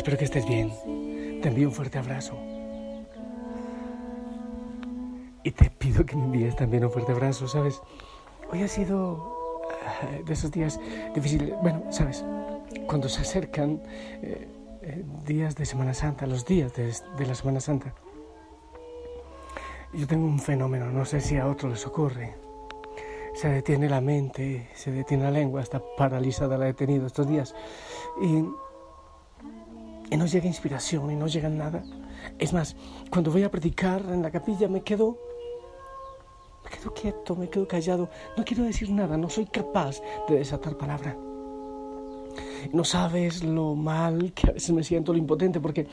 Espero 0.00 0.16
que 0.16 0.24
estés 0.24 0.46
bien. 0.46 0.72
Te 1.42 1.48
envío 1.48 1.68
un 1.68 1.74
fuerte 1.74 1.98
abrazo. 1.98 2.32
Y 5.44 5.50
te 5.50 5.68
pido 5.68 6.06
que 6.06 6.16
me 6.16 6.24
envíes 6.24 6.56
también 6.56 6.86
un 6.86 6.90
fuerte 6.90 7.12
abrazo, 7.12 7.46
¿sabes? 7.46 7.82
Hoy 8.50 8.62
ha 8.62 8.68
sido 8.68 9.60
eh, 10.10 10.22
de 10.24 10.32
esos 10.32 10.50
días 10.52 10.80
difíciles. 11.14 11.52
Bueno, 11.60 11.82
¿sabes? 11.90 12.24
Cuando 12.86 13.10
se 13.10 13.20
acercan 13.20 13.82
eh, 14.22 14.48
eh, 14.80 15.04
días 15.26 15.54
de 15.54 15.66
Semana 15.66 15.92
Santa, 15.92 16.26
los 16.26 16.46
días 16.46 16.72
de, 16.72 17.26
la 17.26 17.34
Semana 17.34 17.60
Santa, 17.60 17.92
yo 19.92 20.06
tengo 20.06 20.24
un 20.24 20.38
fenómeno, 20.38 20.90
no 20.90 21.04
sé 21.04 21.20
si 21.20 21.36
a 21.36 21.46
otros 21.46 21.72
les 21.72 21.86
ocurre 21.86 22.36
se 23.34 23.48
detiene 23.48 23.88
la 23.88 24.00
mente, 24.00 24.68
se 24.74 24.90
detiene 24.90 25.24
la 25.24 25.30
lengua, 25.30 25.62
está 25.62 25.80
paralizada 25.96 26.58
la 26.58 26.68
he 26.68 26.74
tenido 26.74 27.06
estos 27.06 27.28
días. 27.28 27.54
Y, 28.20 28.44
y 30.10 30.16
no 30.16 30.26
llega 30.26 30.46
inspiración 30.46 31.10
y 31.10 31.16
no 31.16 31.26
llega 31.26 31.48
nada. 31.48 31.84
Es 32.38 32.52
más, 32.52 32.76
cuando 33.10 33.30
voy 33.30 33.44
a 33.44 33.50
predicar 33.50 34.02
en 34.10 34.22
la 34.22 34.30
capilla 34.30 34.68
me 34.68 34.82
quedo, 34.82 35.18
me 36.64 36.70
quedo 36.70 36.92
quieto, 36.92 37.36
me 37.36 37.48
quedo 37.48 37.66
callado, 37.66 38.10
no 38.36 38.44
quiero 38.44 38.64
decir 38.64 38.90
nada, 38.90 39.16
no 39.16 39.30
soy 39.30 39.46
capaz 39.46 40.00
de 40.28 40.36
desatar 40.36 40.76
palabra. 40.76 41.16
No 42.72 42.84
sabes 42.84 43.42
lo 43.42 43.74
mal 43.74 44.32
que 44.34 44.50
a 44.50 44.52
veces 44.52 44.70
me 44.70 44.84
siento, 44.84 45.12
lo 45.12 45.18
impotente, 45.18 45.60
porque 45.60 45.86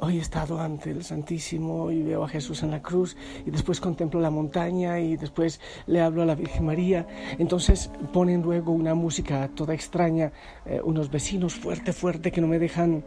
Hoy 0.00 0.18
he 0.18 0.20
estado 0.20 0.60
ante 0.60 0.92
el 0.92 1.02
Santísimo 1.02 1.90
y 1.90 2.02
veo 2.02 2.22
a 2.22 2.28
Jesús 2.28 2.62
en 2.62 2.70
la 2.70 2.80
cruz 2.80 3.16
y 3.44 3.50
después 3.50 3.80
contemplo 3.80 4.20
la 4.20 4.30
montaña 4.30 5.00
y 5.00 5.16
después 5.16 5.60
le 5.88 6.00
hablo 6.00 6.22
a 6.22 6.24
la 6.24 6.36
Virgen 6.36 6.66
María. 6.66 7.04
Entonces 7.36 7.90
ponen 8.12 8.42
luego 8.42 8.70
una 8.70 8.94
música 8.94 9.50
toda 9.56 9.74
extraña, 9.74 10.30
eh, 10.66 10.80
unos 10.84 11.10
vecinos 11.10 11.56
fuerte, 11.56 11.92
fuerte 11.92 12.30
que 12.30 12.40
no 12.40 12.46
me 12.46 12.60
dejan 12.60 13.04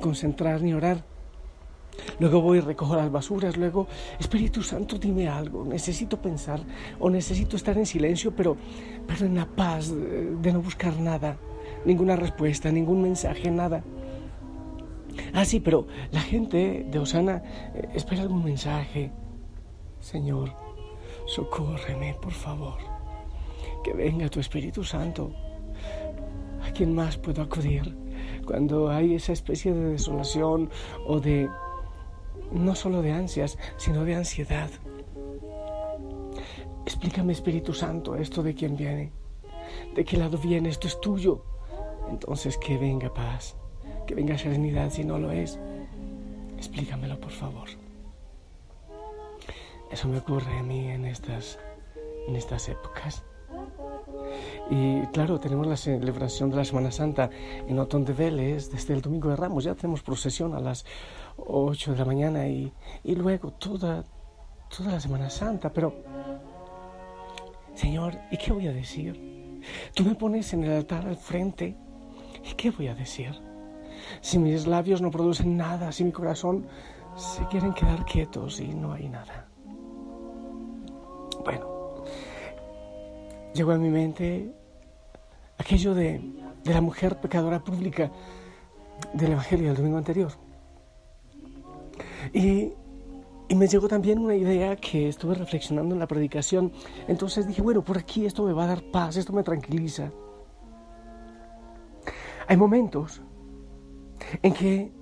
concentrar 0.00 0.62
ni 0.62 0.72
orar. 0.72 1.04
Luego 2.18 2.40
voy 2.40 2.56
y 2.56 2.60
recojo 2.62 2.96
las 2.96 3.12
basuras, 3.12 3.58
luego, 3.58 3.86
Espíritu 4.18 4.62
Santo, 4.62 4.96
dime 4.96 5.28
algo, 5.28 5.66
necesito 5.66 6.22
pensar 6.22 6.62
o 6.98 7.10
necesito 7.10 7.56
estar 7.56 7.76
en 7.76 7.84
silencio, 7.84 8.34
pero, 8.34 8.56
pero 9.06 9.26
en 9.26 9.34
la 9.34 9.44
paz 9.44 9.92
de 9.92 10.52
no 10.54 10.62
buscar 10.62 10.98
nada, 10.98 11.36
ninguna 11.84 12.16
respuesta, 12.16 12.72
ningún 12.72 13.02
mensaje, 13.02 13.50
nada. 13.50 13.84
Ah, 15.32 15.44
sí, 15.44 15.60
pero 15.60 15.86
la 16.10 16.20
gente 16.20 16.86
de 16.88 16.98
Osana 16.98 17.42
eh, 17.74 17.88
espera 17.94 18.22
algún 18.22 18.44
mensaje. 18.44 19.12
Señor, 20.00 20.52
socórreme, 21.26 22.14
por 22.20 22.32
favor. 22.32 22.78
Que 23.84 23.92
venga 23.92 24.28
tu 24.28 24.40
Espíritu 24.40 24.84
Santo. 24.84 25.32
¿A 26.62 26.72
quién 26.72 26.94
más 26.94 27.16
puedo 27.16 27.42
acudir 27.42 27.96
cuando 28.46 28.90
hay 28.90 29.14
esa 29.14 29.32
especie 29.32 29.72
de 29.72 29.92
desolación 29.92 30.70
o 31.06 31.20
de, 31.20 31.48
no 32.52 32.74
solo 32.74 33.02
de 33.02 33.12
ansias, 33.12 33.58
sino 33.76 34.04
de 34.04 34.16
ansiedad? 34.16 34.70
Explícame, 36.84 37.32
Espíritu 37.32 37.72
Santo, 37.72 38.16
esto 38.16 38.42
de 38.42 38.54
quién 38.54 38.76
viene. 38.76 39.12
¿De 39.94 40.04
qué 40.04 40.16
lado 40.16 40.38
viene? 40.38 40.68
Esto 40.68 40.88
es 40.88 41.00
tuyo. 41.00 41.44
Entonces 42.10 42.58
que 42.58 42.76
venga 42.76 43.12
paz 43.12 43.59
que 44.10 44.16
venga 44.16 44.36
serenidad 44.36 44.90
si 44.90 45.04
no 45.04 45.20
lo 45.20 45.30
es. 45.30 45.56
Explícamelo, 46.56 47.20
por 47.20 47.30
favor. 47.30 47.68
Eso 49.88 50.08
me 50.08 50.18
ocurre 50.18 50.58
a 50.58 50.64
mí 50.64 50.88
en 50.88 51.04
estas, 51.04 51.60
en 52.26 52.34
estas 52.34 52.68
épocas. 52.68 53.22
Y 54.68 55.02
claro, 55.12 55.38
tenemos 55.38 55.64
la 55.68 55.76
celebración 55.76 56.50
de 56.50 56.56
la 56.56 56.64
Semana 56.64 56.90
Santa 56.90 57.30
en 57.68 57.78
Otón 57.78 58.04
de 58.04 58.12
Vélez 58.12 58.72
desde 58.72 58.94
el 58.94 59.00
Domingo 59.00 59.28
de 59.28 59.36
Ramos. 59.36 59.62
Ya 59.62 59.76
tenemos 59.76 60.02
procesión 60.02 60.56
a 60.56 60.60
las 60.60 60.84
8 61.36 61.92
de 61.92 61.98
la 61.98 62.04
mañana 62.04 62.48
y, 62.48 62.72
y 63.04 63.14
luego 63.14 63.52
toda, 63.52 64.04
toda 64.76 64.90
la 64.90 65.00
Semana 65.00 65.30
Santa. 65.30 65.72
Pero, 65.72 65.94
Señor, 67.74 68.18
¿y 68.32 68.36
qué 68.38 68.50
voy 68.50 68.66
a 68.66 68.72
decir? 68.72 69.60
Tú 69.94 70.04
me 70.04 70.16
pones 70.16 70.52
en 70.52 70.64
el 70.64 70.72
altar 70.72 71.06
al 71.06 71.16
frente. 71.16 71.76
¿Y 72.44 72.54
qué 72.54 72.72
voy 72.72 72.88
a 72.88 72.94
decir? 72.96 73.49
Si 74.20 74.38
mis 74.38 74.66
labios 74.66 75.00
no 75.00 75.10
producen 75.10 75.56
nada, 75.56 75.92
si 75.92 76.04
mi 76.04 76.12
corazón 76.12 76.66
se 77.16 77.44
quieren 77.46 77.72
quedar 77.72 78.04
quietos 78.04 78.60
y 78.60 78.74
no 78.74 78.92
hay 78.92 79.08
nada. 79.08 79.46
Bueno, 81.44 82.04
llegó 83.54 83.72
a 83.72 83.78
mi 83.78 83.88
mente 83.88 84.52
aquello 85.58 85.94
de, 85.94 86.20
la 86.64 86.80
mujer 86.80 87.18
pecadora 87.20 87.64
pública 87.64 88.10
del 89.14 89.32
Evangelio 89.32 89.68
del 89.68 89.76
domingo 89.76 89.98
anterior. 89.98 90.32
Y, 92.32 92.72
y, 93.48 93.54
me 93.54 93.66
llegó 93.66 93.88
también 93.88 94.18
una 94.18 94.34
idea 94.34 94.76
que 94.76 95.08
estuve 95.08 95.34
reflexionando 95.34 95.94
en 95.94 95.98
la 95.98 96.06
predicación. 96.06 96.72
Entonces 97.08 97.46
dije, 97.46 97.62
bueno, 97.62 97.82
por 97.82 97.96
aquí 97.96 98.26
esto 98.26 98.44
me 98.44 98.52
va 98.52 98.64
a 98.64 98.68
dar 98.68 98.82
paz, 98.82 99.16
esto 99.16 99.32
me 99.32 99.42
tranquiliza. 99.42 100.12
Hay 102.46 102.56
momentos 102.56 103.22
en 104.42 104.52
que 104.52 104.92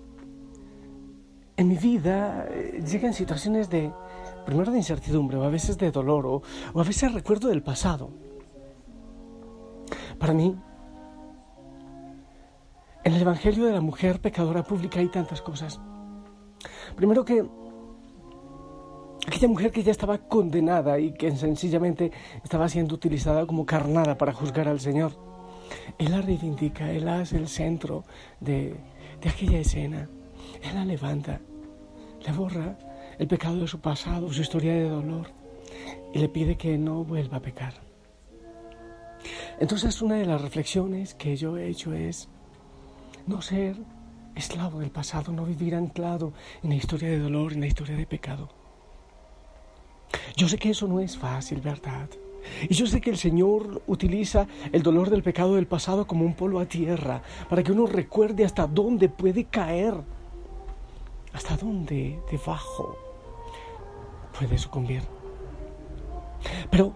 en 1.57 1.69
mi 1.69 1.77
vida 1.77 2.47
eh, 2.51 2.83
llegan 2.87 3.13
situaciones 3.13 3.69
de, 3.69 3.93
primero 4.47 4.71
de 4.71 4.79
incertidumbre, 4.79 5.37
o 5.37 5.43
a 5.43 5.51
veces 5.51 5.77
de 5.77 5.91
dolor, 5.91 6.25
o, 6.27 6.43
a 6.75 6.85
veces 6.85 7.13
recuerdo 7.13 7.49
del 7.49 7.63
pasado. 7.63 8.11
Para 10.19 10.33
mí, 10.35 10.57
en 13.05 13.13
el 13.13 13.21
Evangelio 13.21 13.67
de 13.67 13.73
la 13.73 13.81
mujer 13.81 14.21
pecadora 14.21 14.63
pública 14.63 15.01
hay 15.01 15.09
tantas 15.09 15.43
cosas. 15.43 15.81
Primero 16.95 17.25
que 17.25 17.45
aquella 19.27 19.49
mujer 19.49 19.73
que 19.73 19.83
ya 19.83 19.91
estaba 19.91 20.19
condenada 20.19 20.99
y 21.01 21.13
que 21.13 21.35
sencillamente 21.37 22.13
estaba 22.45 22.69
siendo 22.69 22.95
utilizada 22.95 23.47
como 23.47 23.67
carnada 23.67 24.17
para 24.17 24.33
juzgar 24.33 24.69
al 24.69 24.81
Señor. 24.81 25.13
Él 25.99 26.13
la 26.13 26.23
reivindica, 26.23 26.91
Él 26.91 27.09
hace 27.09 27.37
el 27.37 27.49
centro 27.49 28.05
de, 28.41 28.77
de 29.21 29.29
aquella 29.29 29.61
escena. 29.61 30.09
Él 30.63 30.75
la 30.75 30.85
levanta, 30.85 31.41
le 32.25 32.33
borra 32.33 32.79
el 33.19 33.27
pecado 33.27 33.61
de 33.61 33.69
su 33.69 33.81
pasado, 33.81 34.33
su 34.33 34.43
historia 34.43 34.73
de 34.75 34.89
dolor, 34.89 35.29
y 36.15 36.19
le 36.19 36.29
pide 36.29 36.57
que 36.57 36.79
no 36.79 37.05
vuelva 37.05 37.39
a 37.39 37.43
pecar. 37.43 37.75
Entonces 39.61 40.01
una 40.03 40.17
de 40.17 40.27
las 40.27 40.41
reflexiones 40.41 41.15
que 41.15 41.37
yo 41.37 41.57
he 41.57 41.69
hecho 41.69 41.93
es 41.93 42.29
no 43.27 43.43
ser 43.43 43.77
esclavo 44.35 44.81
del 44.81 44.91
pasado, 44.91 45.33
no 45.33 45.45
vivir 45.45 45.75
anclado 45.75 46.33
en 46.63 46.71
la 46.71 46.77
historia 46.77 47.09
de 47.09 47.19
dolor, 47.19 47.53
en 47.53 47.61
la 47.61 47.67
historia 47.67 47.97
de 47.97 48.07
pecado. 48.07 48.49
Yo 50.37 50.49
sé 50.49 50.57
que 50.59 50.71
eso 50.71 50.87
no 50.87 51.01
es 51.01 51.19
fácil, 51.19 51.61
¿verdad? 51.61 52.09
Y 52.69 52.75
yo 52.75 52.87
sé 52.87 53.01
que 53.01 53.11
el 53.11 53.17
Señor 53.17 53.83
utiliza 53.87 54.47
el 54.73 54.83
dolor 54.83 55.11
del 55.11 55.23
pecado 55.23 55.55
del 55.55 55.67
pasado 55.67 56.07
como 56.07 56.25
un 56.25 56.35
polo 56.35 56.61
a 56.61 56.67
tierra, 56.67 57.23
para 57.49 57.63
que 57.63 57.73
uno 57.73 57.87
recuerde 57.87 58.45
hasta 58.45 58.67
dónde 58.67 59.09
puede 59.09 59.45
caer, 59.45 59.95
hasta 61.33 61.57
dónde 61.57 62.19
debajo 62.31 62.97
puede 64.39 64.59
sucumbir. 64.59 65.03
Pero 66.71 66.93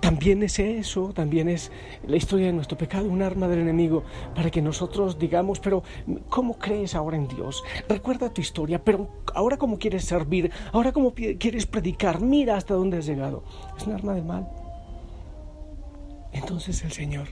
también 0.00 0.42
es 0.42 0.58
eso, 0.58 1.12
también 1.12 1.48
es 1.48 1.70
la 2.06 2.16
historia 2.16 2.46
de 2.46 2.52
nuestro 2.52 2.78
pecado, 2.78 3.08
un 3.08 3.20
arma 3.20 3.48
del 3.48 3.60
enemigo, 3.60 4.04
para 4.34 4.50
que 4.50 4.62
nosotros 4.62 5.18
digamos, 5.18 5.60
pero 5.60 5.82
¿cómo 6.28 6.58
crees 6.58 6.94
ahora 6.94 7.16
en 7.16 7.28
Dios? 7.28 7.62
Recuerda 7.88 8.32
tu 8.32 8.40
historia, 8.40 8.82
pero 8.82 9.08
ahora 9.34 9.56
cómo 9.56 9.78
quieres 9.78 10.04
servir, 10.04 10.50
ahora 10.72 10.92
cómo 10.92 11.12
quieres 11.12 11.66
predicar, 11.66 12.20
mira 12.20 12.56
hasta 12.56 12.74
dónde 12.74 12.98
has 12.98 13.06
llegado. 13.06 13.42
Es 13.76 13.86
un 13.86 13.94
arma 13.94 14.14
del 14.14 14.24
mal. 14.24 14.48
Entonces 16.32 16.82
el 16.84 16.92
Señor 16.92 17.28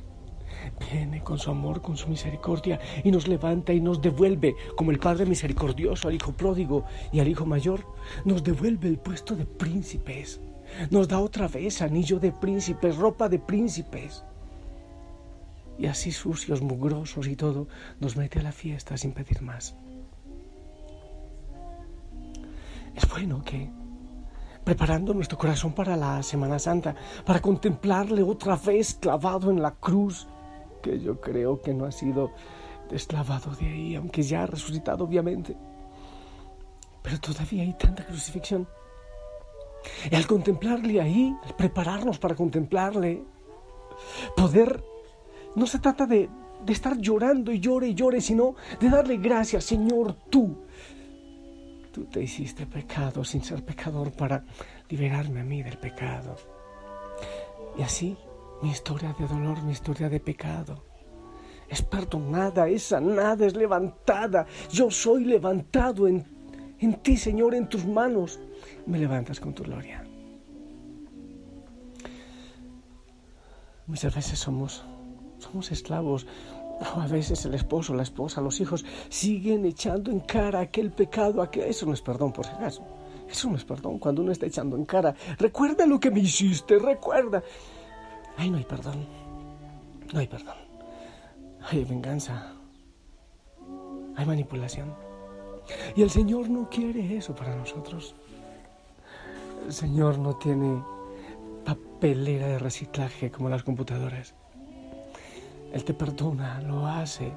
viene 0.90 1.22
con 1.22 1.38
su 1.38 1.50
amor, 1.50 1.82
con 1.82 1.96
su 1.96 2.08
misericordia 2.08 2.80
y 3.04 3.10
nos 3.10 3.28
levanta 3.28 3.72
y 3.72 3.80
nos 3.80 4.00
devuelve, 4.00 4.54
como 4.76 4.90
el 4.90 4.98
Padre 4.98 5.26
misericordioso 5.26 6.08
al 6.08 6.14
Hijo 6.14 6.32
pródigo 6.32 6.84
y 7.12 7.20
al 7.20 7.28
Hijo 7.28 7.46
mayor, 7.46 7.86
nos 8.24 8.42
devuelve 8.42 8.88
el 8.88 8.98
puesto 8.98 9.36
de 9.36 9.44
príncipes. 9.44 10.40
Nos 10.90 11.08
da 11.08 11.20
otra 11.20 11.48
vez 11.48 11.80
anillo 11.82 12.18
de 12.18 12.32
príncipes, 12.32 12.96
ropa 12.96 13.28
de 13.28 13.38
príncipes. 13.38 14.24
Y 15.78 15.86
así 15.86 16.10
sucios, 16.10 16.62
mugrosos 16.62 17.28
y 17.28 17.36
todo, 17.36 17.68
nos 18.00 18.16
mete 18.16 18.40
a 18.40 18.42
la 18.42 18.52
fiesta 18.52 18.96
sin 18.96 19.12
pedir 19.12 19.42
más. 19.42 19.76
Es 22.94 23.08
bueno 23.10 23.42
que, 23.44 23.70
preparando 24.66 25.14
nuestro 25.14 25.38
corazón 25.38 25.72
para 25.74 25.96
la 25.96 26.24
Semana 26.24 26.58
Santa, 26.58 26.96
para 27.24 27.40
contemplarle 27.40 28.24
otra 28.24 28.56
vez 28.56 28.94
clavado 28.94 29.52
en 29.52 29.62
la 29.62 29.70
cruz, 29.70 30.26
que 30.82 30.98
yo 30.98 31.20
creo 31.20 31.62
que 31.62 31.72
no 31.72 31.84
ha 31.84 31.92
sido 31.92 32.32
desclavado 32.90 33.52
de 33.54 33.66
ahí, 33.66 33.94
aunque 33.94 34.24
ya 34.24 34.42
ha 34.42 34.46
resucitado 34.46 35.04
obviamente. 35.04 35.56
Pero 37.00 37.20
todavía 37.20 37.62
hay 37.62 37.74
tanta 37.74 38.04
crucifixión. 38.04 38.66
Y 40.10 40.16
al 40.16 40.26
contemplarle 40.26 41.00
ahí, 41.00 41.32
al 41.44 41.54
prepararnos 41.54 42.18
para 42.18 42.34
contemplarle, 42.34 43.22
poder, 44.36 44.82
no 45.54 45.68
se 45.68 45.78
trata 45.78 46.06
de, 46.06 46.28
de 46.64 46.72
estar 46.72 46.98
llorando 46.98 47.52
y 47.52 47.60
llore 47.60 47.86
y 47.86 47.94
llore, 47.94 48.20
sino 48.20 48.56
de 48.80 48.90
darle 48.90 49.18
gracias, 49.18 49.62
Señor, 49.62 50.16
tú. 50.28 50.56
Tú 51.96 52.04
te 52.04 52.22
hiciste 52.22 52.66
pecado 52.66 53.24
sin 53.24 53.42
ser 53.42 53.64
pecador 53.64 54.12
para 54.12 54.44
liberarme 54.90 55.40
a 55.40 55.44
mí 55.44 55.62
del 55.62 55.78
pecado. 55.78 56.36
Y 57.78 57.80
así 57.80 58.18
mi 58.60 58.68
historia 58.68 59.16
de 59.18 59.26
dolor, 59.26 59.62
mi 59.62 59.72
historia 59.72 60.10
de 60.10 60.20
pecado 60.20 60.84
es 61.70 61.80
perdonada, 61.80 62.68
es 62.68 62.82
sanada, 62.82 63.46
es 63.46 63.56
levantada. 63.56 64.44
Yo 64.70 64.90
soy 64.90 65.24
levantado 65.24 66.06
en, 66.06 66.22
en 66.80 67.00
ti, 67.00 67.16
Señor, 67.16 67.54
en 67.54 67.66
tus 67.66 67.86
manos 67.86 68.40
me 68.84 68.98
levantas 68.98 69.40
con 69.40 69.54
tu 69.54 69.62
gloria. 69.62 70.04
Muchas 73.86 74.14
veces 74.14 74.38
somos, 74.38 74.84
somos 75.38 75.72
esclavos. 75.72 76.26
A 76.80 77.06
veces 77.06 77.44
el 77.46 77.54
esposo, 77.54 77.94
la 77.94 78.02
esposa, 78.02 78.40
los 78.40 78.60
hijos 78.60 78.84
siguen 79.08 79.64
echando 79.64 80.10
en 80.10 80.20
cara 80.20 80.60
aquel 80.60 80.92
pecado, 80.92 81.40
aquel... 81.42 81.64
eso 81.64 81.86
no 81.86 81.94
es 81.94 82.02
perdón 82.02 82.32
por 82.32 82.44
si 82.44 82.52
acaso. 82.52 82.82
Eso 83.28 83.50
no 83.50 83.56
es 83.56 83.64
perdón 83.64 83.98
cuando 83.98 84.22
uno 84.22 84.32
está 84.32 84.46
echando 84.46 84.76
en 84.76 84.84
cara. 84.84 85.14
Recuerda 85.38 85.86
lo 85.86 85.98
que 85.98 86.10
me 86.10 86.20
hiciste, 86.20 86.78
recuerda. 86.78 87.42
Ay, 88.36 88.50
no 88.50 88.58
hay 88.58 88.64
perdón. 88.64 89.06
No 90.12 90.20
hay 90.20 90.26
perdón. 90.26 90.56
Hay 91.68 91.84
venganza. 91.84 92.52
Hay 94.14 94.26
manipulación. 94.26 94.94
Y 95.96 96.02
el 96.02 96.10
Señor 96.10 96.48
no 96.48 96.68
quiere 96.68 97.16
eso 97.16 97.34
para 97.34 97.56
nosotros. 97.56 98.14
El 99.66 99.72
Señor 99.72 100.18
no 100.18 100.36
tiene 100.36 100.82
papelera 101.64 102.46
de 102.46 102.58
reciclaje 102.58 103.30
como 103.30 103.48
las 103.48 103.64
computadoras. 103.64 104.34
Él 105.76 105.84
te 105.84 105.92
perdona, 105.92 106.58
lo 106.62 106.86
hace. 106.86 107.34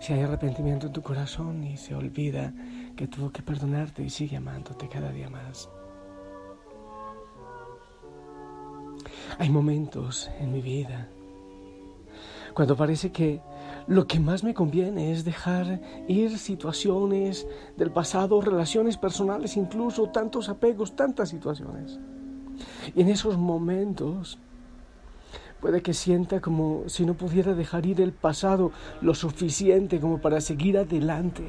Si 0.00 0.14
hay 0.14 0.22
arrepentimiento 0.22 0.86
en 0.86 0.94
tu 0.94 1.02
corazón 1.02 1.62
y 1.62 1.76
se 1.76 1.94
olvida 1.94 2.50
que 2.96 3.08
tuvo 3.08 3.30
que 3.30 3.42
perdonarte 3.42 4.02
y 4.02 4.08
sigue 4.08 4.38
amándote 4.38 4.88
cada 4.88 5.12
día 5.12 5.28
más. 5.28 5.68
Hay 9.38 9.50
momentos 9.50 10.30
en 10.40 10.50
mi 10.50 10.62
vida 10.62 11.10
cuando 12.54 12.74
parece 12.74 13.12
que 13.12 13.42
lo 13.86 14.06
que 14.06 14.18
más 14.18 14.44
me 14.44 14.54
conviene 14.54 15.12
es 15.12 15.26
dejar 15.26 15.82
ir 16.08 16.38
situaciones 16.38 17.46
del 17.76 17.90
pasado, 17.90 18.40
relaciones 18.40 18.96
personales, 18.96 19.58
incluso 19.58 20.08
tantos 20.08 20.48
apegos, 20.48 20.96
tantas 20.96 21.28
situaciones. 21.28 22.00
Y 22.94 23.02
en 23.02 23.10
esos 23.10 23.36
momentos 23.36 24.38
puede 25.64 25.80
que 25.80 25.94
sienta 25.94 26.42
como 26.42 26.82
si 26.88 27.06
no 27.06 27.14
pudiera 27.14 27.54
dejar 27.54 27.86
ir 27.86 28.02
el 28.02 28.12
pasado 28.12 28.70
lo 29.00 29.14
suficiente 29.14 29.98
como 29.98 30.20
para 30.20 30.42
seguir 30.42 30.76
adelante. 30.76 31.42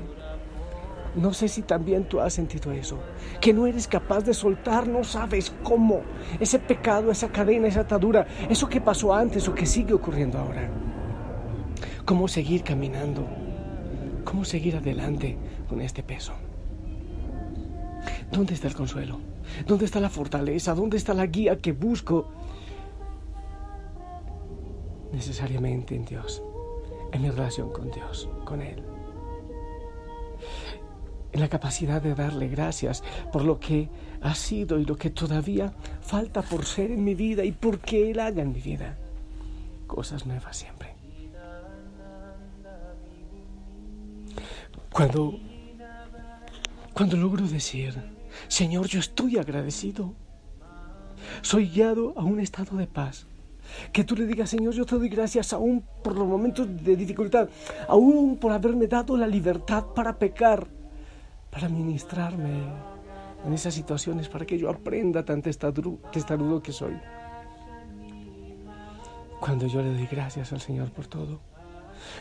No 1.18 1.34
sé 1.34 1.50
si 1.50 1.64
también 1.64 2.06
tú 2.06 2.22
has 2.22 2.32
sentido 2.32 2.72
eso, 2.72 2.98
que 3.42 3.52
no 3.52 3.68
eres 3.68 3.90
capaz 3.90 4.22
de 4.22 4.34
soltar, 4.34 4.88
no 4.88 5.04
sabes 5.04 5.54
cómo, 5.64 6.00
ese 6.40 6.60
pecado, 6.60 7.12
esa 7.12 7.28
cadena, 7.28 7.68
esa 7.68 7.82
atadura, 7.82 8.26
eso 8.50 8.70
que 8.70 8.80
pasó 8.80 9.14
antes 9.14 9.50
o 9.50 9.54
que 9.54 9.66
sigue 9.66 9.94
ocurriendo 9.94 10.40
ahora 10.40 10.70
cómo 12.06 12.30
seguir 12.30 12.64
caminando, 12.64 13.28
cómo 14.24 14.46
seguir 14.46 14.78
adelante 14.78 15.38
con 15.68 15.82
este 15.82 16.04
peso. 16.04 16.32
¿Dónde 18.32 18.54
está 18.54 18.70
el 18.70 18.76
consuelo? 18.76 19.20
¿Dónde 19.68 19.84
está 19.84 20.00
la 20.00 20.10
fortaleza? 20.10 20.74
¿Dónde 20.74 20.96
está 20.96 21.14
la 21.14 21.26
guía 21.26 21.58
que 21.58 21.74
busco? 21.74 22.32
Necesariamente 25.16 25.96
en 25.96 26.04
Dios, 26.04 26.44
en 27.14 27.22
mi 27.22 27.30
relación 27.30 27.72
con 27.72 27.90
Dios, 27.90 28.28
con 28.44 28.62
Él. 28.62 28.84
En 31.32 31.40
la 31.40 31.48
capacidad 31.48 32.02
de 32.02 32.14
darle 32.14 32.50
gracias 32.50 33.02
por 33.32 33.46
lo 33.46 33.58
que 33.58 33.90
ha 34.22 34.36
sido 34.36 34.78
y 34.78 34.84
lo 34.84 34.98
que 34.98 35.10
todavía 35.10 35.74
falta 36.02 36.42
por 36.42 36.66
ser 36.66 36.92
en 36.92 37.06
mi 37.06 37.16
vida 37.16 37.46
y 37.46 37.54
por 37.54 37.80
que 37.80 38.12
Él 38.12 38.20
haga 38.20 38.42
en 38.42 38.52
mi 38.52 38.60
vida. 38.60 38.98
Cosas 39.88 40.26
nuevas 40.26 40.58
siempre. 40.58 40.94
Cuando, 44.92 45.40
cuando 46.94 47.16
logro 47.16 47.48
decir, 47.48 47.96
Señor, 48.50 48.88
yo 48.88 49.00
estoy 49.00 49.38
agradecido, 49.38 50.14
soy 51.42 51.70
guiado 51.70 52.14
a 52.18 52.24
un 52.26 52.42
estado 52.42 52.76
de 52.76 52.88
paz. 52.88 53.28
Que 53.92 54.04
tú 54.04 54.16
le 54.16 54.26
digas, 54.26 54.50
Señor, 54.50 54.74
yo 54.74 54.86
te 54.86 54.96
doy 54.96 55.10
gracias 55.10 55.54
aún 55.54 55.84
por 56.04 56.16
los 56.16 56.28
momentos 56.28 56.68
de 56.84 56.96
dificultad, 56.96 57.50
aún 57.88 58.38
por 58.38 58.52
haberme 58.52 58.88
dado 58.88 59.18
la 59.18 59.28
libertad 59.28 59.86
para 59.96 60.18
pecar, 60.18 60.68
para 61.50 61.70
ministrarme 61.70 62.64
en 63.46 63.54
esas 63.54 63.74
situaciones, 63.74 64.30
para 64.30 64.46
que 64.46 64.58
yo 64.58 64.70
aprenda 64.70 65.24
tan 65.24 65.42
testarudo 65.42 66.62
que 66.62 66.72
soy. 66.72 66.98
Cuando 69.40 69.68
yo 69.68 69.82
le 69.82 69.94
doy 69.94 70.08
gracias 70.10 70.52
al 70.54 70.62
Señor 70.62 70.92
por 70.92 71.08
todo 71.08 71.56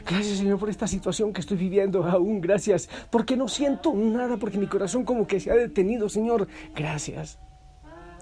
Gracias 0.07 0.39
Señor 0.39 0.59
por 0.59 0.71
esta 0.71 0.87
situación 0.87 1.33
que 1.33 1.41
estoy 1.41 1.57
viviendo 1.57 2.05
aún. 2.05 2.41
Gracias 2.41 2.89
porque 3.11 3.37
no 3.37 3.49
siento 3.49 3.93
nada, 3.95 4.37
porque 4.37 4.59
mi 4.59 4.67
corazón 4.67 5.05
como 5.05 5.27
que 5.27 5.41
se 5.41 5.51
ha 5.51 5.55
detenido, 5.55 6.09
Señor. 6.09 6.49
Gracias. 6.75 7.39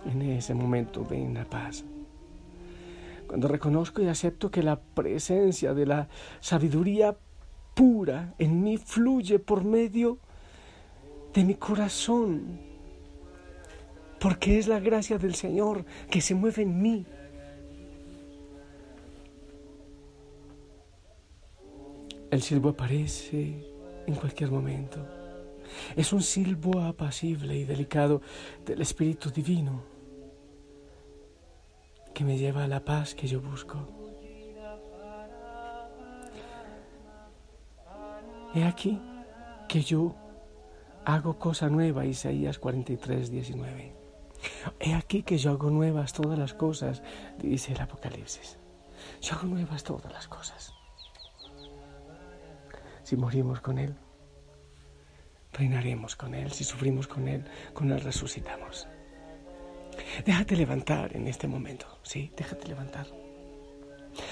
En 0.04 0.23
ese 0.23 0.54
momento 0.54 1.06
ven 1.08 1.35
la 1.35 1.44
paz. 1.44 1.85
Cuando 3.32 3.48
reconozco 3.48 4.02
y 4.02 4.08
acepto 4.08 4.50
que 4.50 4.62
la 4.62 4.78
presencia 4.78 5.72
de 5.72 5.86
la 5.86 6.06
sabiduría 6.40 7.16
pura 7.74 8.34
en 8.38 8.62
mí 8.62 8.76
fluye 8.76 9.38
por 9.38 9.64
medio 9.64 10.18
de 11.32 11.42
mi 11.42 11.54
corazón, 11.54 12.60
porque 14.20 14.58
es 14.58 14.68
la 14.68 14.80
gracia 14.80 15.16
del 15.16 15.34
Señor 15.34 15.86
que 16.10 16.20
se 16.20 16.34
mueve 16.34 16.64
en 16.64 16.82
mí. 16.82 17.06
El 22.30 22.42
silbo 22.42 22.68
aparece 22.68 23.64
en 24.06 24.14
cualquier 24.14 24.50
momento. 24.50 24.98
Es 25.96 26.12
un 26.12 26.20
silbo 26.20 26.80
apacible 26.80 27.56
y 27.56 27.64
delicado 27.64 28.20
del 28.66 28.82
Espíritu 28.82 29.30
Divino 29.30 30.01
que 32.12 32.25
me 32.25 32.38
lleva 32.38 32.64
a 32.64 32.69
la 32.69 32.85
paz 32.85 33.14
que 33.14 33.26
yo 33.26 33.40
busco. 33.40 33.88
He 38.54 38.64
aquí 38.64 39.00
que 39.69 39.81
yo 39.81 40.14
hago 41.04 41.38
cosa 41.38 41.69
nueva, 41.69 42.04
Isaías 42.04 42.59
43, 42.59 43.31
19. 43.31 43.97
He 44.81 44.95
aquí 44.95 45.23
que 45.23 45.38
yo 45.38 45.52
hago 45.52 45.71
nuevas 45.71 46.12
todas 46.12 46.38
las 46.38 46.52
cosas, 46.52 47.02
dice 47.38 47.73
el 47.73 47.81
Apocalipsis. 47.81 48.59
Yo 49.21 49.35
hago 49.35 49.47
nuevas 49.47 49.83
todas 49.85 50.12
las 50.12 50.28
cosas 50.28 50.75
si 53.12 53.16
morimos 53.16 53.61
con 53.61 53.78
Él, 53.78 53.95
reinaremos 55.52 56.16
con 56.16 56.35
Él, 56.35 56.50
si 56.50 56.64
sufrimos 56.64 57.07
con 57.09 57.28
Él, 57.28 57.45
con 57.75 57.92
Él 57.92 58.00
resucitamos. 58.00 58.88
Déjate 60.25 60.57
levantar 60.57 61.16
en 61.16 61.26
este 61.26 61.49
momento, 61.49 61.87
sí, 62.02 62.31
déjate 62.37 62.69
levantar. 62.69 63.07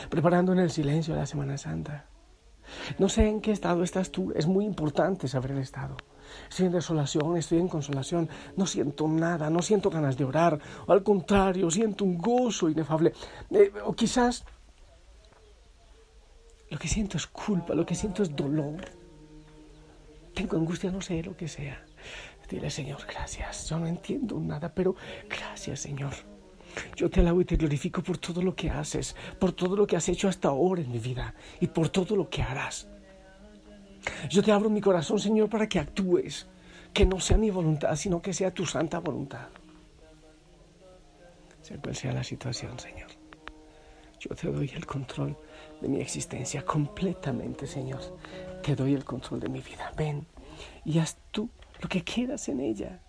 Preparando 0.09 0.53
en 0.53 0.59
el 0.59 0.71
silencio 0.71 1.17
la 1.17 1.27
Semana 1.27 1.57
Santa. 1.57 2.07
No 2.99 3.09
sé 3.09 3.27
en 3.27 3.41
qué 3.41 3.51
estado 3.51 3.83
estás 3.83 4.11
tú, 4.11 4.33
es 4.37 4.47
muy 4.47 4.65
importante 4.65 5.27
saber 5.27 5.53
el 5.53 5.59
estado. 5.59 5.97
Estoy 6.49 6.67
en 6.67 6.73
desolación, 6.73 7.37
estoy 7.37 7.59
en 7.59 7.69
consolación, 7.69 8.29
no 8.57 8.67
siento 8.67 9.09
nada, 9.09 9.51
no 9.51 9.63
siento 9.63 9.91
ganas 9.91 10.17
de 10.17 10.25
orar, 10.25 10.61
o 10.87 10.93
al 10.93 11.03
contrario, 11.03 11.71
siento 11.71 12.05
un 12.05 12.19
gozo 12.19 12.69
inefable. 12.69 13.13
Eh, 13.51 13.73
o 13.85 13.93
quizás 13.93 14.45
Lo 16.71 16.79
que 16.79 16.87
siento 16.87 17.17
es 17.17 17.27
culpa, 17.27 17.75
lo 17.75 17.85
que 17.85 17.97
siento 17.97 18.23
es 18.23 18.35
dolor. 18.35 18.85
Tengo 20.35 20.57
angustia, 20.57 20.93
no 20.93 21.01
sé 21.01 21.21
lo 21.21 21.37
que 21.37 21.49
sea. 21.49 21.85
Dile, 22.50 22.69
Señor, 22.69 23.07
gracias. 23.07 23.69
Yo 23.69 23.78
no 23.78 23.87
entiendo 23.87 24.38
nada, 24.40 24.75
pero 24.75 24.97
gracias, 25.28 25.78
Señor. 25.78 26.12
Yo 26.97 27.09
te 27.09 27.21
alabo 27.21 27.40
y 27.40 27.45
te 27.45 27.57
glorifico 27.57 28.02
por 28.02 28.19
todo 28.19 28.42
lo 28.42 28.57
que 28.57 28.69
haces, 28.69 29.14
por 29.38 29.52
todo 29.52 29.76
lo 29.76 29.87
que 29.87 29.97
has 29.97 30.09
hecho 30.09 30.28
hasta 30.28 30.49
ahora 30.49 30.83
en 30.83 30.90
mi 30.90 30.99
vida 30.99 31.33
y 31.61 31.69
por 31.69 31.88
todo 31.88 32.16
lo 32.16 32.28
que 32.28 32.42
harás. 32.42 32.88
Yo 34.28 34.42
te 34.42 34.50
abro 34.50 34.69
mi 34.69 34.80
corazón, 34.80 35.21
Señor, 35.21 35.49
para 35.49 35.69
que 35.69 35.78
actúes, 35.78 36.49
que 36.92 37.07
no 37.07 37.21
sea 37.21 37.37
mi 37.37 37.50
voluntad, 37.50 37.95
sino 37.95 38.21
que 38.21 38.33
sea 38.33 38.52
tu 38.52 38.66
santa 38.66 38.99
voluntad. 38.99 39.49
Sea 41.62 41.78
cual 41.78 41.95
sea 41.95 42.12
la 42.12 42.25
situación, 42.25 42.78
Señor. 42.80 43.11
Yo 44.19 44.35
te 44.35 44.50
doy 44.50 44.71
el 44.75 44.87
control 44.87 45.37
de 45.80 45.88
mi 45.88 46.00
existencia 46.00 46.64
completamente, 46.64 47.66
Señor. 47.66 48.00
Te 48.62 48.75
doy 48.75 48.95
el 48.95 49.04
control 49.04 49.40
de 49.40 49.49
mi 49.49 49.61
vida. 49.61 49.92
Ven 49.97 50.26
y 50.85 50.99
haz 50.99 51.16
tú 51.30 51.49
lo 51.81 51.89
que 51.89 52.03
quieras 52.03 52.49
en 52.49 52.61
ella. 52.61 53.01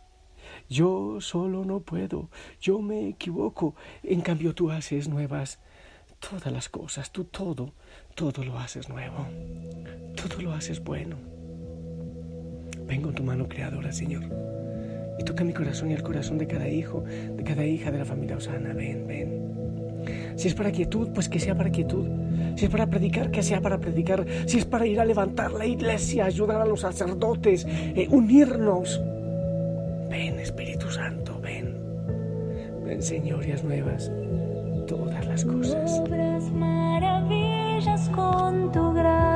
Yo 0.69 1.19
solo 1.21 1.65
no 1.65 1.81
puedo, 1.81 2.29
yo 2.59 2.79
me 2.79 3.09
equivoco, 3.09 3.75
en 4.03 4.21
cambio 4.21 4.53
tú 4.55 4.71
haces 4.71 5.07
nuevas 5.07 5.59
todas 6.19 6.51
las 6.51 6.69
cosas, 6.69 7.11
tú 7.11 7.25
todo, 7.25 7.73
todo 8.15 8.43
lo 8.43 8.57
haces 8.59 8.89
nuevo, 8.89 9.27
todo 10.15 10.41
lo 10.41 10.53
haces 10.53 10.83
bueno. 10.83 11.17
Ven 12.87 13.01
con 13.01 13.13
tu 13.13 13.23
mano 13.23 13.47
creadora, 13.47 13.91
Señor, 13.91 14.23
y 15.19 15.23
toca 15.23 15.43
mi 15.43 15.53
corazón 15.53 15.91
y 15.91 15.93
el 15.93 16.03
corazón 16.03 16.37
de 16.37 16.47
cada 16.47 16.67
hijo, 16.67 17.01
de 17.01 17.43
cada 17.43 17.65
hija 17.65 17.91
de 17.91 17.99
la 17.99 18.05
familia 18.05 18.37
Osana. 18.37 18.73
Ven, 18.73 19.07
ven. 19.07 20.33
Si 20.37 20.47
es 20.47 20.53
para 20.53 20.71
quietud, 20.71 21.09
pues 21.13 21.29
que 21.29 21.39
sea 21.39 21.55
para 21.55 21.71
quietud. 21.71 22.20
Si 22.55 22.65
es 22.65 22.71
para 22.71 22.87
predicar, 22.87 23.31
que 23.31 23.43
sea 23.43 23.61
para 23.61 23.79
predicar. 23.79 24.25
Si 24.45 24.57
es 24.57 24.65
para 24.65 24.85
ir 24.85 24.99
a 24.99 25.05
levantar 25.05 25.51
la 25.51 25.65
iglesia, 25.65 26.25
ayudar 26.25 26.61
a 26.61 26.65
los 26.65 26.81
sacerdotes, 26.81 27.65
eh, 27.67 28.07
unirnos. 28.09 29.01
Ven, 30.09 30.39
Espíritu 30.39 30.89
Santo, 30.89 31.39
ven. 31.41 31.75
Ven, 32.85 33.01
señorías 33.01 33.63
nuevas, 33.63 34.11
todas 34.87 35.25
las 35.25 35.45
cosas. 35.45 35.99
Obras 35.99 36.43
maravillas 36.51 38.09
con 38.09 38.71
tu 38.71 38.93
gracia. 38.93 39.30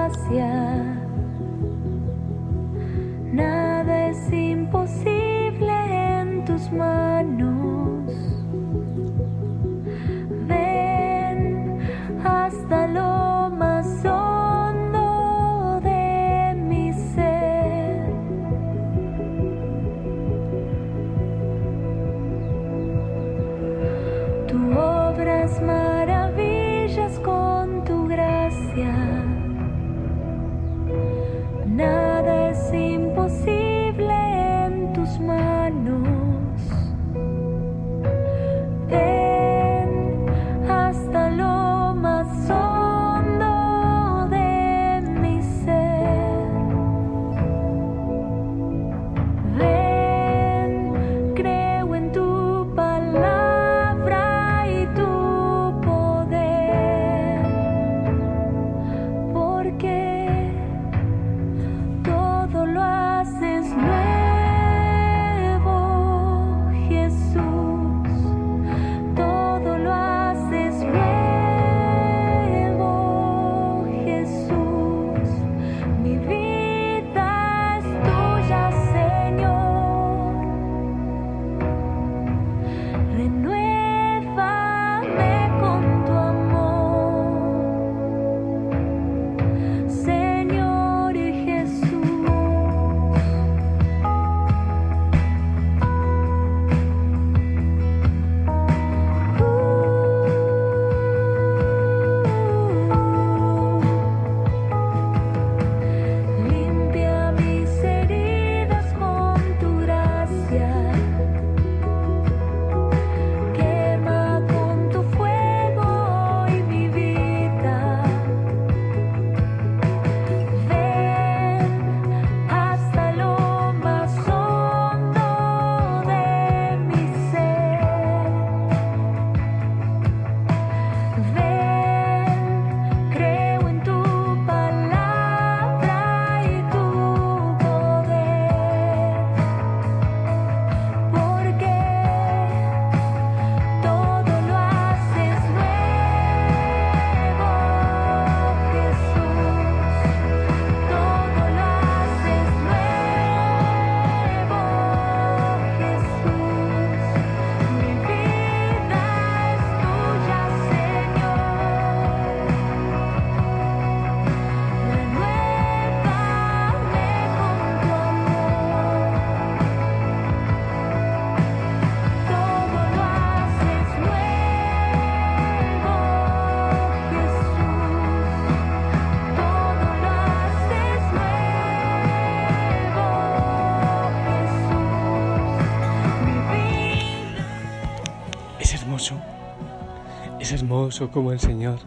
Como 191.11 191.31
el 191.31 191.39
Señor 191.39 191.79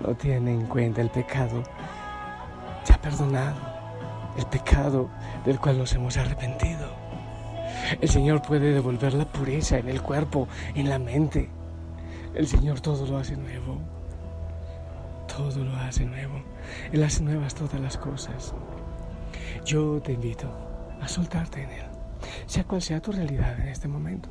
no 0.00 0.14
tiene 0.14 0.52
en 0.52 0.66
cuenta 0.66 1.00
el 1.00 1.10
pecado. 1.10 1.62
Ya 2.86 3.00
perdonado 3.00 3.74
el 4.36 4.46
pecado 4.46 5.10
del 5.44 5.58
cual 5.58 5.78
nos 5.78 5.92
hemos 5.94 6.16
arrepentido. 6.16 6.88
El 8.00 8.08
Señor 8.08 8.42
puede 8.42 8.72
devolver 8.72 9.14
la 9.14 9.24
pureza 9.24 9.78
en 9.78 9.88
el 9.88 10.00
cuerpo, 10.00 10.48
en 10.74 10.88
la 10.88 10.98
mente. 10.98 11.48
El 12.34 12.46
Señor 12.46 12.80
todo 12.80 13.06
lo 13.06 13.18
hace 13.18 13.36
nuevo. 13.36 13.78
Todo 15.26 15.64
lo 15.64 15.76
hace 15.76 16.04
nuevo. 16.04 16.40
Él 16.92 17.02
hace 17.02 17.22
nuevas 17.22 17.54
todas 17.54 17.80
las 17.80 17.96
cosas. 17.96 18.54
Yo 19.64 20.00
te 20.00 20.12
invito 20.12 20.48
a 21.00 21.08
soltarte 21.08 21.62
en 21.62 21.70
Él, 21.70 21.86
sea 22.46 22.64
cual 22.64 22.80
sea 22.80 23.00
tu 23.00 23.12
realidad 23.12 23.58
en 23.60 23.68
este 23.68 23.88
momento. 23.88 24.28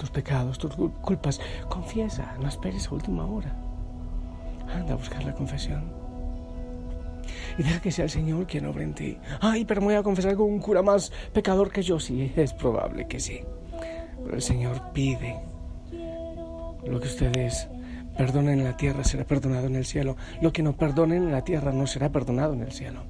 Tus 0.00 0.10
pecados, 0.10 0.56
tus 0.56 0.72
cul- 0.78 0.94
culpas, 1.02 1.38
confiesa, 1.68 2.34
no 2.40 2.48
esperes 2.48 2.88
a 2.88 2.94
última 2.94 3.26
hora. 3.26 3.54
Anda 4.74 4.94
a 4.94 4.96
buscar 4.96 5.22
la 5.24 5.34
confesión. 5.34 5.92
Y 7.58 7.62
deja 7.62 7.82
que 7.82 7.92
sea 7.92 8.04
el 8.06 8.10
Señor 8.10 8.46
quien 8.46 8.64
obre 8.64 8.84
en 8.84 8.94
ti. 8.94 9.18
Ay, 9.42 9.66
pero 9.66 9.82
me 9.82 9.88
voy 9.88 9.96
a 9.96 10.02
confesar 10.02 10.34
con 10.36 10.46
un 10.46 10.58
cura 10.58 10.80
más 10.80 11.12
pecador 11.34 11.70
que 11.70 11.82
yo. 11.82 12.00
Sí, 12.00 12.32
es 12.34 12.54
probable 12.54 13.06
que 13.08 13.20
sí. 13.20 13.40
Pero 14.24 14.34
el 14.36 14.40
Señor 14.42 14.80
pide 14.94 15.38
lo 16.86 16.98
que 16.98 17.06
ustedes 17.08 17.68
perdonen 18.16 18.60
en 18.60 18.64
la 18.64 18.76
tierra 18.78 19.04
será 19.04 19.24
perdonado 19.24 19.66
en 19.66 19.76
el 19.76 19.84
cielo. 19.84 20.16
Lo 20.40 20.50
que 20.50 20.62
no 20.62 20.72
perdonen 20.76 21.24
en 21.24 21.32
la 21.32 21.44
tierra 21.44 21.72
no 21.72 21.86
será 21.86 22.08
perdonado 22.08 22.54
en 22.54 22.62
el 22.62 22.72
cielo. 22.72 23.02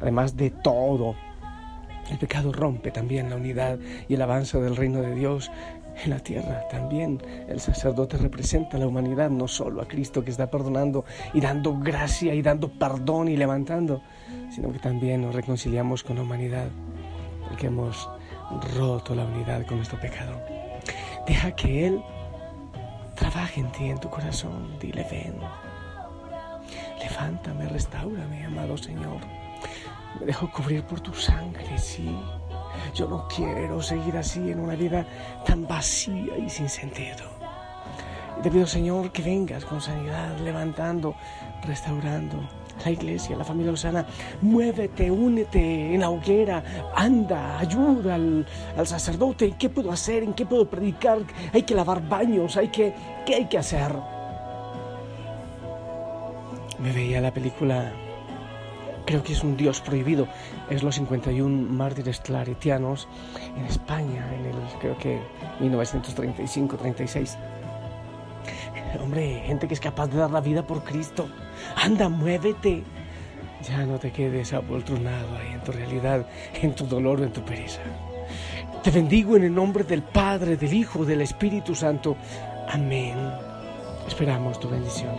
Además 0.00 0.36
de 0.36 0.50
todo, 0.50 1.14
el 2.10 2.18
pecado 2.18 2.52
rompe 2.52 2.90
también 2.90 3.28
la 3.30 3.36
unidad 3.36 3.78
y 4.08 4.14
el 4.14 4.22
avance 4.22 4.58
del 4.60 4.76
reino 4.76 5.00
de 5.02 5.14
Dios 5.14 5.50
en 6.04 6.10
la 6.10 6.18
tierra. 6.18 6.66
También 6.68 7.20
el 7.48 7.60
sacerdote 7.60 8.16
representa 8.16 8.76
a 8.76 8.80
la 8.80 8.86
humanidad, 8.86 9.30
no 9.30 9.48
solo 9.48 9.82
a 9.82 9.88
Cristo 9.88 10.24
que 10.24 10.30
está 10.30 10.50
perdonando 10.50 11.04
y 11.34 11.40
dando 11.40 11.78
gracia 11.78 12.34
y 12.34 12.42
dando 12.42 12.68
perdón 12.68 13.28
y 13.28 13.36
levantando, 13.36 14.02
sino 14.50 14.72
que 14.72 14.78
también 14.78 15.22
nos 15.22 15.34
reconciliamos 15.34 16.02
con 16.02 16.16
la 16.16 16.22
humanidad 16.22 16.68
porque 17.48 17.66
hemos 17.66 18.08
roto 18.76 19.14
la 19.14 19.24
unidad 19.24 19.66
con 19.66 19.78
nuestro 19.78 20.00
pecado. 20.00 20.40
Deja 21.26 21.50
que 21.52 21.86
Él 21.86 22.02
trabaje 23.14 23.60
en 23.60 23.72
ti, 23.72 23.84
en 23.90 23.98
tu 23.98 24.08
corazón. 24.08 24.78
Dile, 24.80 25.06
ven. 25.10 25.34
Levántame, 27.00 27.68
restaurame, 27.68 28.44
amado 28.44 28.76
Señor. 28.76 29.20
Me 30.18 30.26
dejo 30.26 30.50
cubrir 30.50 30.82
por 30.84 31.00
tu 31.00 31.12
sangre, 31.14 31.78
sí. 31.78 32.10
Yo 32.94 33.08
no 33.08 33.26
quiero 33.28 33.82
seguir 33.82 34.16
así 34.16 34.50
en 34.50 34.60
una 34.60 34.74
vida 34.74 35.06
tan 35.44 35.66
vacía 35.66 36.36
y 36.38 36.48
sin 36.48 36.68
sentido. 36.68 37.38
Te 38.42 38.50
pido, 38.50 38.66
Señor, 38.66 39.10
que 39.10 39.22
vengas 39.22 39.64
con 39.64 39.80
sanidad, 39.80 40.38
levantando, 40.38 41.14
restaurando 41.66 42.48
la 42.84 42.90
iglesia, 42.92 43.36
la 43.36 43.44
familia 43.44 43.72
Osana. 43.72 44.06
Muévete, 44.42 45.10
únete 45.10 45.94
en 45.94 46.00
la 46.00 46.10
hoguera, 46.10 46.62
anda, 46.94 47.58
ayuda 47.58 48.14
al, 48.14 48.46
al 48.76 48.86
sacerdote. 48.86 49.46
¿En 49.46 49.54
qué 49.54 49.68
puedo 49.68 49.90
hacer? 49.90 50.22
¿En 50.22 50.34
qué 50.34 50.46
puedo 50.46 50.70
predicar? 50.70 51.18
Hay 51.52 51.62
que 51.62 51.74
lavar 51.74 52.06
baños, 52.08 52.56
hay 52.56 52.68
que, 52.68 52.94
¿qué 53.26 53.34
hay 53.34 53.46
que 53.46 53.58
hacer? 53.58 53.92
Me 56.78 56.92
veía 56.92 57.20
la 57.20 57.32
película 57.32 57.92
creo 59.08 59.22
que 59.22 59.32
es 59.32 59.42
un 59.42 59.56
Dios 59.56 59.80
prohibido. 59.80 60.28
Es 60.68 60.82
los 60.82 60.96
51 60.96 61.72
mártires 61.72 62.20
claretianos 62.20 63.08
en 63.56 63.64
España, 63.64 64.30
en 64.34 64.44
el, 64.44 64.54
creo 64.80 64.98
que 64.98 65.18
1935-36. 65.60 67.36
Hombre, 69.00 69.42
gente 69.46 69.66
que 69.66 69.72
es 69.72 69.80
capaz 69.80 70.08
de 70.08 70.18
dar 70.18 70.30
la 70.30 70.42
vida 70.42 70.66
por 70.66 70.84
Cristo. 70.84 71.26
Anda, 71.76 72.10
muévete. 72.10 72.84
Ya 73.66 73.86
no 73.86 73.98
te 73.98 74.12
quedes 74.12 74.52
apoltronado 74.52 75.36
ahí 75.38 75.54
en 75.54 75.62
tu 75.62 75.72
realidad, 75.72 76.26
en 76.60 76.74
tu 76.74 76.86
dolor 76.86 77.22
o 77.22 77.24
en 77.24 77.32
tu 77.32 77.42
pereza. 77.42 77.80
Te 78.82 78.90
bendigo 78.90 79.36
en 79.36 79.44
el 79.44 79.54
nombre 79.54 79.84
del 79.84 80.02
Padre, 80.02 80.58
del 80.58 80.74
Hijo, 80.74 81.06
del 81.06 81.22
Espíritu 81.22 81.74
Santo. 81.74 82.14
Amén. 82.68 83.16
Esperamos 84.06 84.60
tu 84.60 84.68
bendición. 84.68 85.16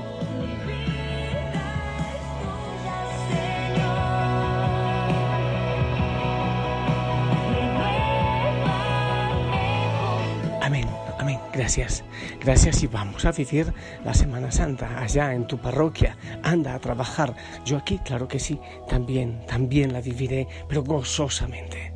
Amén, 10.70 10.88
amén. 11.18 11.40
Gracias. 11.52 12.04
Gracias 12.40 12.84
y 12.84 12.88
vamos 12.88 13.26
a 13.26 13.32
vivir 13.32 13.74
la 14.06 14.14
Semana 14.14 14.52
Santa 14.52 15.02
allá 15.02 15.34
en 15.34 15.48
tu 15.48 15.58
parroquia. 15.58 16.16
Anda 16.44 16.76
a 16.76 16.80
trabajar. 16.80 17.34
Yo 17.66 17.78
aquí, 17.78 17.98
claro 17.98 18.28
que 18.28 18.38
sí, 18.38 18.60
también, 18.88 19.44
también 19.48 19.92
la 19.94 20.00
viviré, 20.00 20.48
pero 20.68 20.84
gozosamente 20.84 21.92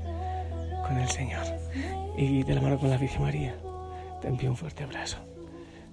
con 0.88 0.98
el 0.98 1.08
Señor. 1.08 1.44
Y 2.18 2.42
de 2.42 2.55
la 2.55 2.62
mano 2.62 2.79
con 2.79 2.90
la 2.90 2.98
Virgen 2.98 3.22
María. 3.22 3.55
Te 4.22 4.27
envío 4.27 4.50
un 4.50 4.57
fuerte 4.57 4.83
abrazo. 4.86 5.18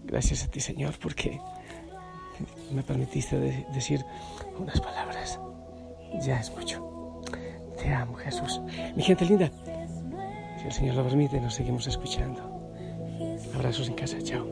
Gracias 0.04 0.44
a 0.44 0.48
ti, 0.48 0.60
Señor, 0.60 0.98
porque 0.98 1.38
me 2.72 2.82
permitiste 2.82 3.38
de- 3.38 3.66
decir 3.74 4.02
unas 4.58 4.80
palabras. 4.80 5.38
Ya 6.22 6.40
es 6.40 6.50
mucho. 6.56 7.20
Te 7.76 7.92
amo, 7.92 8.14
Jesús. 8.14 8.58
Mi 8.96 9.02
gente 9.02 9.26
linda, 9.26 9.50
si 10.58 10.66
el 10.66 10.72
Señor 10.72 10.94
lo 10.94 11.04
permite, 11.04 11.38
nos 11.42 11.52
seguimos 11.54 11.86
escuchando. 11.86 12.49
Abrazos 13.54 13.88
en 13.88 13.94
casa, 13.94 14.20
chao. 14.22 14.46